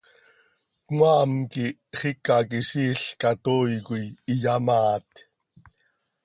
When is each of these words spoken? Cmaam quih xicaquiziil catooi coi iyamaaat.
Cmaam 0.85 1.31
quih 1.51 1.77
xicaquiziil 1.97 3.01
catooi 3.21 3.75
coi 3.87 4.05
iyamaaat. 4.33 5.09